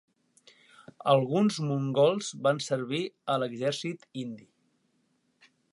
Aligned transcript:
Alguns 1.13 1.59
mongols 1.67 2.31
van 2.49 2.63
servir 2.71 3.03
a 3.35 3.39
l'exèrcit 3.45 4.09
indi. 4.25 4.49